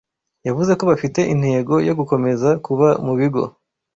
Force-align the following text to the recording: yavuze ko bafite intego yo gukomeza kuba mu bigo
yavuze 0.47 0.71
ko 0.79 0.83
bafite 0.91 1.21
intego 1.33 1.73
yo 1.87 1.93
gukomeza 1.99 2.49
kuba 2.65 2.87
mu 3.05 3.13
bigo 3.19 3.43